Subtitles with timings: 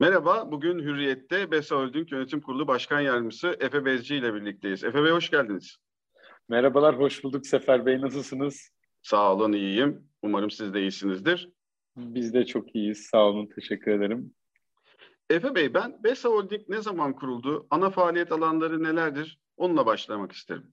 [0.00, 4.84] Merhaba, bugün Hürriyet'te BESA Holding Yönetim Kurulu Başkan Yardımcısı Efe Bezci ile birlikteyiz.
[4.84, 5.76] Efe Bey hoş geldiniz.
[6.48, 8.00] Merhabalar, hoş bulduk Sefer Bey.
[8.00, 8.70] Nasılsınız?
[9.02, 10.08] Sağ olun, iyiyim.
[10.22, 11.50] Umarım siz de iyisinizdir.
[11.96, 14.34] Biz de çok iyiyiz, sağ olun, teşekkür ederim.
[15.30, 17.66] Efe Bey, ben BESA Holding ne zaman kuruldu?
[17.70, 19.38] Ana faaliyet alanları nelerdir?
[19.56, 20.72] Onunla başlamak isterim.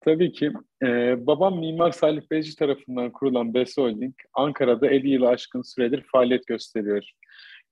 [0.00, 0.52] Tabii ki.
[0.82, 6.46] Ee, babam Mimar Salih Bezci tarafından kurulan BESA Holding, Ankara'da 50 yılı aşkın süredir faaliyet
[6.46, 7.12] gösteriyor.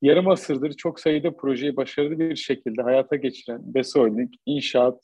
[0.03, 3.63] Yarım asırdır çok sayıda projeyi başarılı bir şekilde hayata geçiren
[3.95, 5.03] Holding, inşaat,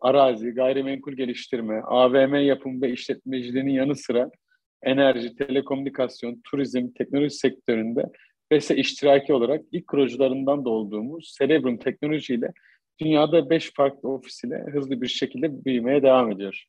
[0.00, 4.30] arazi, gayrimenkul geliştirme, AVM yapım ve işletmeciliğinin yanı sıra
[4.82, 8.04] enerji, telekomünikasyon, turizm, teknoloji sektöründe
[8.50, 12.52] BESA iştiraki olarak ilk kurucularından da olduğumuz Cerebrum Teknoloji ile
[13.00, 16.64] dünyada 5 farklı ofis ile hızlı bir şekilde büyümeye devam ediyor.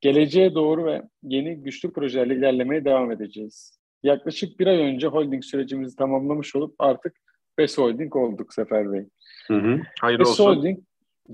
[0.00, 3.77] Geleceğe doğru ve yeni güçlü projelerle ilerlemeye devam edeceğiz.
[4.02, 7.16] Yaklaşık bir ay önce holding sürecimizi tamamlamış olup artık
[7.58, 9.04] BES Holding olduk Sefer Bey.
[9.46, 9.80] Hı hı.
[10.00, 10.44] Hayırlı BES olsun.
[10.44, 10.78] Holding,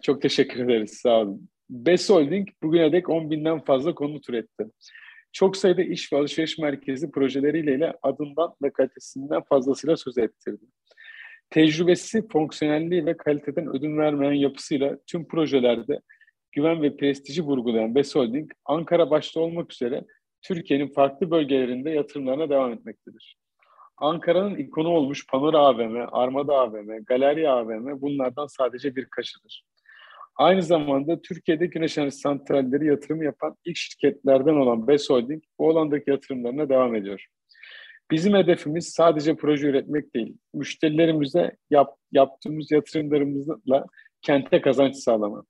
[0.03, 1.48] çok teşekkür ederiz sağ olun.
[1.71, 4.67] BES Holding bugüne dek 10 binden fazla konut üretti.
[5.33, 10.65] Çok sayıda iş ve alışveriş merkezi projeleriyle ile adından ve kalitesinden fazlasıyla söz ettirdi.
[11.51, 16.01] Tecrübesi, fonksiyonelliği ve kaliteden ödün vermeyen yapısıyla tüm projelerde
[16.53, 20.05] güven ve prestiji vurgulayan BES Holding, Ankara başta olmak üzere
[20.45, 23.37] Türkiye'nin farklı bölgelerinde yatırımlarına devam etmektedir.
[23.97, 29.65] Ankara'nın ikonu olmuş Panora AVM, Armada AVM, Galerya AVM bunlardan sadece birkaçıdır.
[30.37, 36.11] Aynı zamanda Türkiye'de güneş enerji santralleri yatırımı yapan ilk şirketlerden olan BES Holding bu alandaki
[36.11, 37.27] yatırımlarına devam ediyor.
[38.11, 43.87] Bizim hedefimiz sadece proje üretmek değil, müşterilerimize yap, yaptığımız yatırımlarımızla
[44.22, 45.47] kente kazanç sağlamak.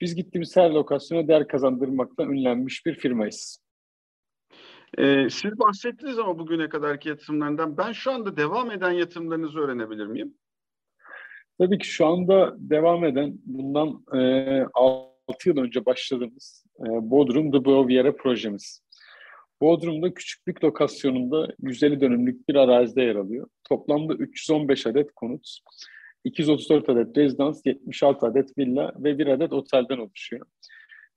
[0.00, 3.69] Biz gittiğimiz her lokasyona değer kazandırmakla ünlenmiş bir firmayız.
[4.98, 7.76] Ee, siz bahsettiniz ama bugüne kadarki yatırımlarından.
[7.76, 10.34] Ben şu anda devam eden yatırımlarınızı öğrenebilir miyim?
[11.58, 17.64] Tabii ki şu anda devam eden bundan e, 6 yıl önce başladığımız e, Bodrum The
[17.64, 18.82] Boviera projemiz.
[19.62, 23.46] Bodrum'da küçük lokasyonunda 150 dönümlük bir arazide yer alıyor.
[23.68, 25.58] Toplamda 315 adet konut,
[26.24, 30.46] 234 adet rezidans, 76 adet villa ve bir adet otelden oluşuyor.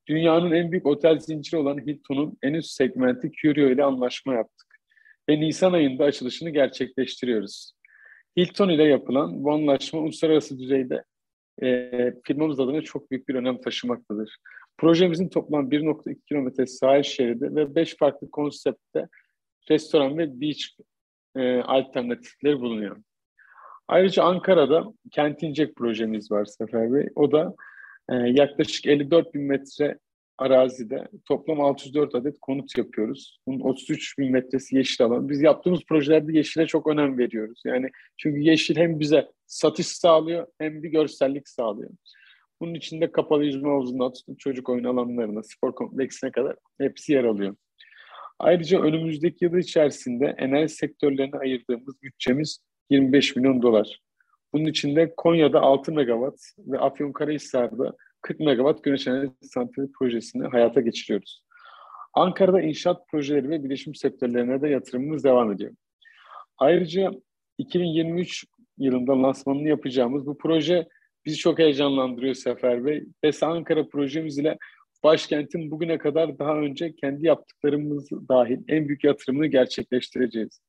[0.08, 4.68] Dünyanın en büyük otel zinciri olan Hilton'un en üst segmenti Curio ile anlaşma yaptık.
[5.30, 7.74] Ve Nisan ayında açılışını gerçekleştiriyoruz.
[8.38, 11.03] Hilton ile yapılan bu anlaşma uluslararası düzeyde
[11.63, 14.38] e, firmamız adına çok büyük bir önem taşımaktadır.
[14.78, 19.08] Projemizin toplam 1.2 kilometre sahil şeridi ve 5 farklı konseptte
[19.69, 20.63] restoran ve beach
[21.36, 22.97] e, alternatifleri bulunuyor.
[23.88, 27.09] Ayrıca Ankara'da Kentin projemiz var Sefer Bey.
[27.16, 27.56] O da
[28.09, 29.97] e, yaklaşık 54 bin metre
[30.38, 33.40] arazide toplam 604 adet konut yapıyoruz.
[33.47, 35.30] Bunun 33 bin metresi yeşil alan.
[35.30, 37.62] Biz yaptığımız projelerde yeşile çok önem veriyoruz.
[37.66, 41.90] Yani çünkü yeşil hem bize satış sağlıyor hem bir görsellik sağlıyor.
[42.62, 47.56] Bunun içinde kapalı yüzme havuzundan tutun çocuk oyun alanlarına, spor kompleksine kadar hepsi yer alıyor.
[48.40, 52.59] Ayrıca önümüzdeki yıl içerisinde enerji sektörlerine ayırdığımız bütçemiz
[52.90, 54.00] 25 milyon dolar.
[54.53, 61.44] Bunun içinde Konya'da 6 megawatt ve Afyonkarahisar'da 40 megawatt güneş enerji santrali projesini hayata geçiriyoruz.
[62.14, 65.72] Ankara'da inşaat projeleri ve bilişim sektörlerine de yatırımımız devam ediyor.
[66.58, 67.12] Ayrıca
[67.58, 68.46] 2023
[68.78, 70.88] yılında lansmanını yapacağımız bu proje
[71.25, 73.03] bizi çok heyecanlandırıyor Sefer Bey.
[73.24, 74.58] BES Ankara projemiz ile
[75.03, 80.62] başkentin bugüne kadar daha önce kendi yaptıklarımız dahil en büyük yatırımını gerçekleştireceğiz.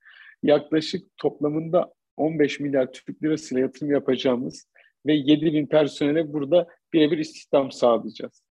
[0.43, 4.69] Yaklaşık toplamında 15 milyar Türk lirasıyla yatırım yapacağımız
[5.06, 8.42] ve 7 bin personele burada birebir istihdam sağlayacağız.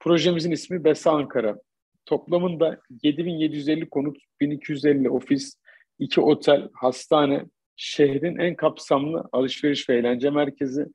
[0.00, 1.58] Projemizin ismi BESA Ankara.
[2.06, 5.58] Toplamında 7750 konut, 1250 ofis,
[5.98, 7.44] 2 otel, hastane,
[7.76, 10.86] şehrin en kapsamlı alışveriş ve eğlence merkezi,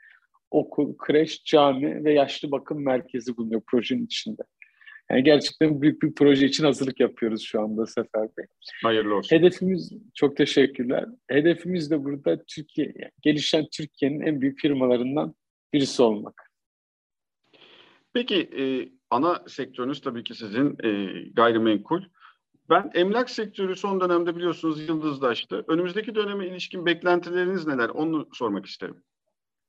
[0.51, 4.41] okul, kreş, cami ve yaşlı bakım merkezi bulunuyor projenin içinde.
[5.13, 8.45] Yani gerçekten büyük bir proje için hazırlık yapıyoruz şu anda Sefer Bey.
[8.83, 9.35] Hayırlı olsun.
[9.35, 11.05] Hedefimiz, çok teşekkürler.
[11.27, 15.35] Hedefimiz de burada Türkiye, gelişen Türkiye'nin en büyük firmalarından
[15.73, 16.51] birisi olmak.
[18.13, 22.01] Peki e, ana sektörünüz tabii ki sizin e, gayrimenkul.
[22.69, 25.65] Ben emlak sektörü son dönemde biliyorsunuz yıldızlaştı.
[25.67, 27.89] Önümüzdeki döneme ilişkin beklentileriniz neler?
[27.89, 29.03] Onu sormak isterim.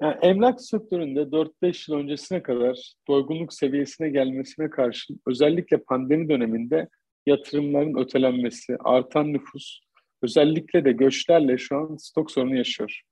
[0.02, 6.88] Yani emlak sektöründe 4-5 yıl öncesine kadar doygunluk seviyesine gelmesine karşın özellikle pandemi döneminde
[7.26, 9.80] yatırımların ötelenmesi, artan nüfus,
[10.22, 13.02] özellikle de göçlerle şu an stok sorunu yaşıyor.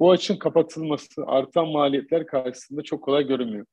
[0.00, 3.66] Bu açın kapatılması artan maliyetler karşısında çok kolay görünmüyor.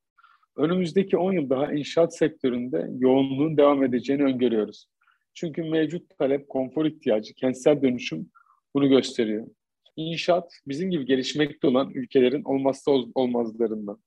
[0.57, 4.87] Önümüzdeki 10 yıl daha inşaat sektöründe yoğunluğun devam edeceğini öngörüyoruz.
[5.33, 8.29] Çünkü mevcut talep, konfor ihtiyacı, kentsel dönüşüm
[8.75, 9.47] bunu gösteriyor.
[9.95, 13.99] İnşaat bizim gibi gelişmekte olan ülkelerin olmazsa olmazlarından.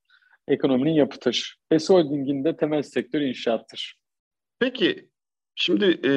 [0.49, 1.55] Ekonominin yapı taşı.
[1.70, 3.99] BES Holding'in de temel sektörü inşaattır.
[4.58, 5.08] Peki
[5.55, 6.12] şimdi e,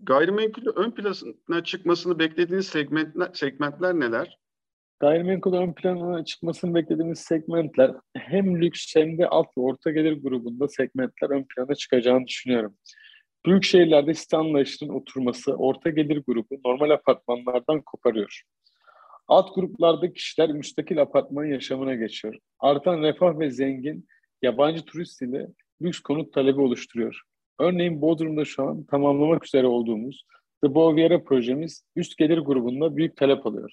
[0.00, 4.38] gayrimenkulü ön plana çıkmasını beklediğiniz segmentler, segmentler neler?
[5.00, 10.68] Gayrimenkul ön plana çıkmasını beklediğimiz segmentler hem lüks hem de alt ve orta gelir grubunda
[10.68, 12.76] segmentler ön plana çıkacağını düşünüyorum.
[13.46, 18.42] Büyük şehirlerde site anlayışının oturması orta gelir grubu normal apartmanlardan koparıyor.
[19.28, 22.38] Alt gruplarda kişiler müstakil apartman yaşamına geçiyor.
[22.58, 24.06] Artan refah ve zengin
[24.42, 25.46] yabancı turist ile
[25.82, 27.22] lüks konut talebi oluşturuyor.
[27.60, 30.24] Örneğin Bodrum'da şu an tamamlamak üzere olduğumuz
[30.64, 33.72] The Boviera projemiz üst gelir grubunda büyük talep alıyor.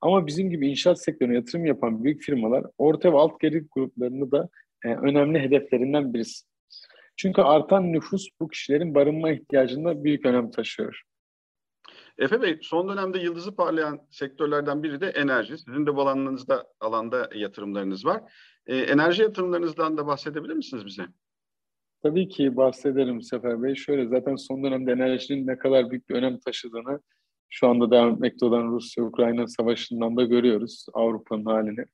[0.00, 4.48] Ama bizim gibi inşaat sektörüne yatırım yapan büyük firmalar orta ve alt gelir gruplarını da
[4.84, 6.46] e, önemli hedeflerinden birisi.
[7.16, 11.02] Çünkü artan nüfus bu kişilerin barınma ihtiyacında büyük önem taşıyor.
[12.18, 15.58] Efe Bey, son dönemde yıldızı parlayan sektörlerden biri de enerji.
[15.58, 18.22] Sizin de bu alanınızda, alanda yatırımlarınız var.
[18.66, 21.06] Ee, enerji yatırımlarınızdan da bahsedebilir misiniz bize?
[22.02, 23.74] Tabii ki bahsederim Sefer Bey.
[23.74, 27.00] Şöyle zaten son dönemde enerjinin ne kadar büyük bir önem taşıdığını
[27.48, 31.84] şu anda devam etmekte olan Rusya-Ukrayna savaşından da görüyoruz Avrupa'nın halini.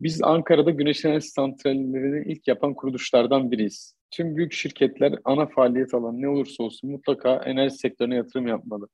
[0.00, 3.94] Biz Ankara'da güneş enerji santrallerini ilk yapan kuruluşlardan biriyiz.
[4.10, 8.88] Tüm büyük şirketler ana faaliyet alanı ne olursa olsun mutlaka enerji sektörüne yatırım yapmalı.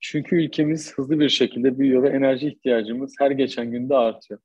[0.00, 4.40] Çünkü ülkemiz hızlı bir şekilde büyüyor ve enerji ihtiyacımız her geçen günde artıyor.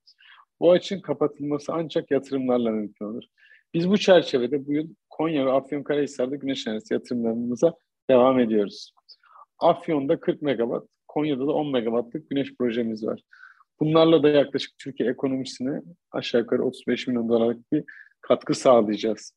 [0.60, 3.24] Bu açın kapatılması ancak yatırımlarla mümkün olur.
[3.74, 7.74] Biz bu çerçevede bu yıl Konya ve Afyonkarahisar'da güneş enerjisi yatırımlarımıza
[8.10, 8.94] devam ediyoruz.
[9.60, 13.22] Afyon'da 40 megawatt, Konya'da da 10 megawattlık güneş projemiz var.
[13.80, 15.82] Bunlarla da yaklaşık Türkiye ekonomisine
[16.12, 17.84] aşağı yukarı 35 milyon dolarlık bir
[18.22, 19.34] katkı sağlayacağız.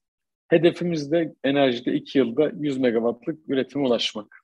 [0.48, 4.43] Hedefimiz de enerjide 2 yılda 100 megawattlık üretime ulaşmak.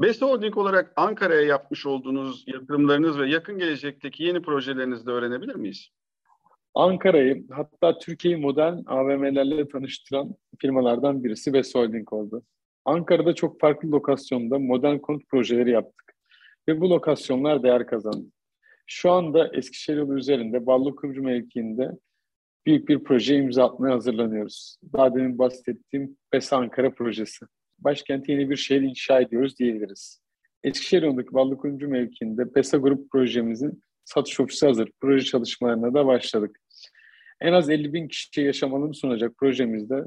[0.00, 5.88] Best Holding olarak Ankara'ya yapmış olduğunuz yatırımlarınız ve yakın gelecekteki yeni projelerinizi de öğrenebilir miyiz?
[6.74, 12.42] Ankara'yı hatta Türkiye'yi modern AVM'lerle tanıştıran firmalardan birisi Best Holding oldu.
[12.84, 16.14] Ankara'da çok farklı lokasyonda modern konut projeleri yaptık
[16.68, 18.26] ve bu lokasyonlar değer kazandı.
[18.86, 21.90] Şu anda Eskişehir yolu üzerinde Ballı Kumcu mevkiinde
[22.66, 24.76] büyük bir proje imza atmaya hazırlanıyoruz.
[24.92, 27.46] Daha demin bahsettiğim BES Ankara projesi.
[27.78, 30.20] Başkente yeni bir şehir inşa ediyoruz diyebiliriz.
[30.64, 34.90] Eskişehir yolundaki Ballı Kumcu mevkiinde BESA Grup projemizin satış ofisi hazır.
[35.00, 36.60] Proje çalışmalarına da başladık.
[37.40, 40.04] En az 50 bin kişiye yaşam alanı sunacak projemizde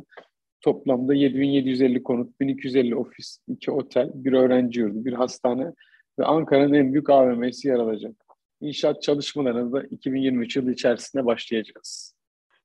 [0.62, 5.74] toplamda 7750 konut, 1250 ofis, 2 otel, bir öğrenci yurdu, bir hastane
[6.20, 8.16] ve Ankara'nın en büyük AVM'si yer alacak.
[8.62, 12.19] İnşaat çalışmalarına da 2023 yılı içerisinde başlayacağız.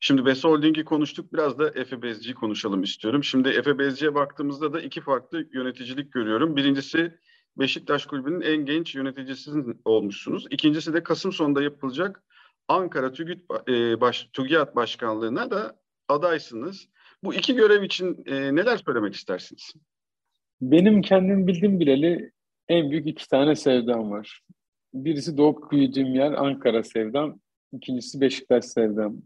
[0.07, 1.33] Şimdi Besa Holding'i konuştuk.
[1.33, 3.25] Biraz da Efe Bezci'yi konuşalım istiyorum.
[3.25, 6.57] Şimdi Efe Bezci'ye baktığımızda da iki farklı yöneticilik görüyorum.
[6.57, 7.19] Birincisi
[7.59, 9.51] Beşiktaş Kulübü'nün en genç yöneticisi
[9.85, 10.47] olmuşsunuz.
[10.51, 12.23] İkincisi de Kasım sonunda yapılacak
[12.69, 16.89] Ankara TÜGİT, e, baş, TÜGİAD Başkanlığı'na da adaysınız.
[17.23, 19.73] Bu iki görev için e, neler söylemek istersiniz?
[20.61, 22.33] Benim kendim bildiğim bileli
[22.69, 24.41] en büyük iki tane sevdam var.
[24.95, 27.41] Birisi doğup büyüdüğüm yer Ankara sevdam,
[27.73, 29.23] ikincisi Beşiktaş sevdam.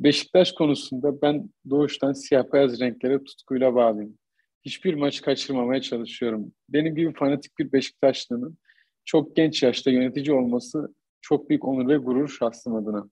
[0.00, 4.18] Beşiktaş konusunda ben doğuştan siyah beyaz renklere tutkuyla bağlıyım.
[4.64, 6.52] Hiçbir maçı kaçırmamaya çalışıyorum.
[6.68, 8.58] Benim gibi fanatik bir Beşiktaşlı'nın
[9.04, 13.10] çok genç yaşta yönetici olması çok büyük onur ve gurur şahsım adına.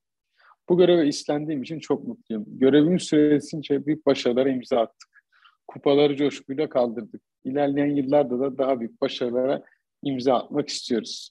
[0.68, 2.44] Bu göreve istendiğim için çok mutluyum.
[2.46, 5.22] Görevimiz süresince büyük başarılara imza attık.
[5.66, 7.22] Kupaları coşkuyla kaldırdık.
[7.44, 9.62] İlerleyen yıllarda da daha büyük başarılara
[10.02, 11.30] imza atmak istiyoruz.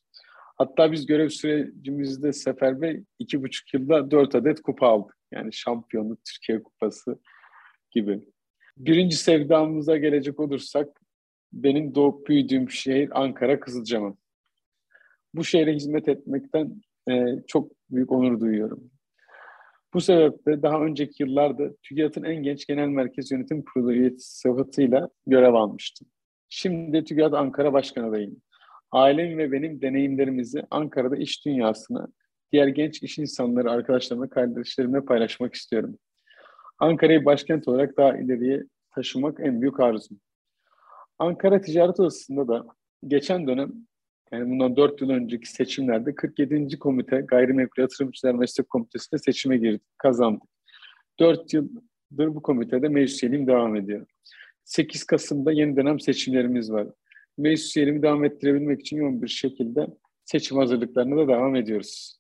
[0.58, 5.16] Hatta biz görev sürecimizde Sefer Bey iki buçuk yılda dört adet kupa aldık.
[5.36, 7.20] Yani şampiyonluk, Türkiye Kupası
[7.92, 8.30] gibi.
[8.78, 11.02] Birinci sevdamıza gelecek olursak
[11.54, 14.18] benim doğup büyüdüğüm şehir Ankara Kızılcahamam.
[15.34, 18.92] Bu şehre hizmet etmekten e, çok büyük onur duyuyorum.
[19.94, 25.54] Bu sebeple daha önceki yıllarda TÜGİAD'ın en genç genel merkez yönetim kurulu üyesi sıfatıyla görev
[25.54, 26.08] almıştım.
[26.50, 28.42] Şimdi TÜGİAD Ankara Başkanı adayım.
[28.92, 32.08] Ailem ve benim deneyimlerimizi Ankara'da iş dünyasına,
[32.52, 35.98] diğer genç iş insanları, arkadaşlarımla, kardeşlerimle paylaşmak istiyorum.
[36.80, 40.20] Ankara'yı başkent olarak daha ileriye taşımak en büyük arzum.
[41.20, 42.66] Ankara Ticaret Odası'nda da
[43.08, 43.72] geçen dönem
[44.32, 46.80] yani bundan 4 yıl önceki seçimlerde 47.
[46.80, 50.50] komite Gayrimenkul Yatırımcılar Meslek Komitesi'nde seçime girdik, kazandık.
[51.20, 54.08] 4 yıldır bu komitede meclis üyeliğim devam ediyor.
[54.64, 56.88] 8 Kasım'da yeni dönem seçimlerimiz var.
[57.38, 59.88] Meclis üyeliğimi devam ettirebilmek için yoğun bir şekilde
[60.26, 62.20] seçim hazırlıklarına da devam ediyoruz.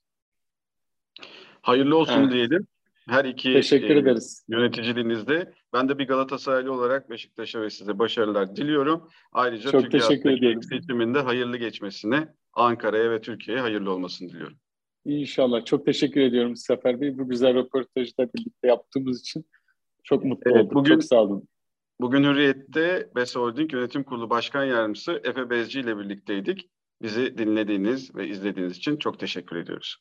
[1.65, 2.31] Hayırlı olsun evet.
[2.31, 2.67] diyelim.
[3.09, 4.45] Her iki Teşekkür e, ederiz.
[4.49, 5.53] yöneticiliğinizde.
[5.73, 9.09] Ben de bir Galatasaraylı olarak Beşiktaş'a ve size başarılar diliyorum.
[9.31, 10.63] Ayrıca Çok teşekkür ederim.
[10.63, 14.57] seçiminde hayırlı geçmesini Ankara'ya ve Türkiye'ye hayırlı olmasını diliyorum.
[15.05, 15.65] İnşallah.
[15.65, 17.17] Çok teşekkür ediyorum Sefer Bey.
[17.17, 19.45] Bu güzel röportajı da birlikte yaptığımız için
[20.03, 20.73] çok mutlu evet, olduk.
[20.73, 21.47] Bugün, çok sağ olun.
[22.01, 26.69] Bugün Hürriyet'te BES Holding Yönetim Kurulu Başkan Yardımcısı Efe Bezci ile birlikteydik.
[27.01, 29.97] Bizi dinlediğiniz ve izlediğiniz için çok teşekkür ediyoruz.